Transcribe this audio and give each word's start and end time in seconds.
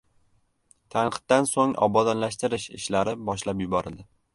Tanqiddan 0.95 1.47
so'ng, 1.51 1.77
obodonlashtirish 1.89 2.69
ishlari 2.83 3.19
boshlab 3.31 3.65
yuborildi. 3.67 4.13